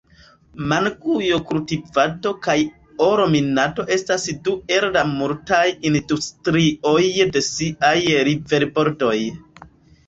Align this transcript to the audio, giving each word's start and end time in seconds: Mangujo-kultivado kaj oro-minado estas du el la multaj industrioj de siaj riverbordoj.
Mangujo-kultivado 0.69 2.31
kaj 2.47 2.55
oro-minado 3.09 3.85
estas 3.97 4.27
du 4.49 4.55
el 4.79 4.89
la 4.97 5.05
multaj 5.13 5.63
industrioj 5.93 7.07
de 7.39 7.47
siaj 7.53 7.97
riverbordoj. 8.33 9.17